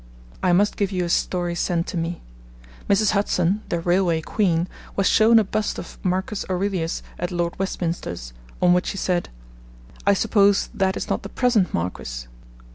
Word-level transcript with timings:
I 0.41 0.51
must 0.51 0.77
give 0.77 0.91
you 0.91 1.05
a 1.05 1.09
story 1.09 1.53
sent 1.53 1.85
to 1.93 1.95
me. 1.95 2.23
Mrs. 2.89 3.11
Hudson, 3.11 3.61
the 3.69 3.79
railway 3.79 4.19
queen, 4.19 4.67
was 4.95 5.07
shown 5.07 5.37
a 5.37 5.43
bust 5.43 5.77
of 5.77 5.99
Marcus 6.01 6.43
Aurelius 6.49 7.03
at 7.19 7.29
Lord 7.29 7.53
Westminster's, 7.59 8.33
on 8.63 8.73
which 8.73 8.87
she 8.87 8.97
said, 8.97 9.29
'I 10.07 10.15
suppose 10.15 10.69
that 10.73 10.97
is 10.97 11.07
not 11.07 11.21
the 11.21 11.29
present 11.29 11.71
Marquis.' 11.71 12.25